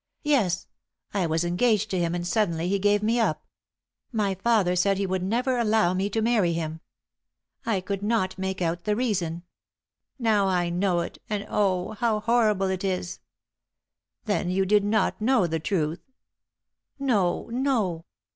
[0.23, 0.65] "Yes,
[1.13, 3.45] I was engaged to him and suddenly he gave me up.
[4.11, 6.81] My father said he would never allow me to marry him.
[7.67, 9.43] I could not make out the reason.
[10.17, 13.19] Now I know it, and, oh, how horrible it is!"
[14.25, 16.01] "Then you did not know the truth?"
[16.97, 18.05] "No, no.